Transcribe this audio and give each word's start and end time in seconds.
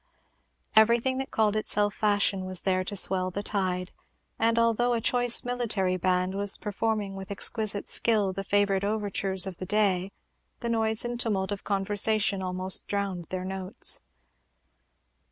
Everything 0.75 1.19
that 1.19 1.29
called 1.29 1.55
itself 1.55 1.93
Fashion 1.93 2.43
was 2.43 2.61
there 2.61 2.83
to 2.83 2.95
swell 2.95 3.29
the 3.29 3.43
tide; 3.43 3.91
and 4.39 4.57
although 4.57 4.93
a 4.95 4.99
choice 4.99 5.43
military 5.45 5.95
band 5.95 6.33
was 6.33 6.57
performing 6.57 7.13
with 7.13 7.29
exquisite 7.29 7.87
skill 7.87 8.33
the 8.33 8.43
favorite 8.43 8.83
overtures 8.83 9.45
of 9.45 9.57
the 9.57 9.65
day, 9.67 10.11
the 10.61 10.69
noise 10.69 11.05
and 11.05 11.19
tumult 11.19 11.51
of 11.51 11.63
conversation 11.63 12.41
almost 12.41 12.87
drowned 12.87 13.25
their 13.25 13.45
notes. 13.45 14.01